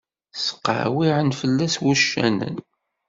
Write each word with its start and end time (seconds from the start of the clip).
Sqawwɛen 0.45 1.29
fell-as 1.39 1.75
wuccanen. 1.83 2.57